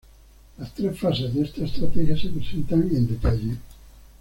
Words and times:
Las 0.57 0.73
tres 0.73 0.97
fases 0.99 1.31
de 1.31 1.43
esta 1.43 1.63
estrategia 1.63 2.17
se 2.19 2.29
presentan 2.29 2.81
en 2.89 3.07
detalle. 3.07 3.57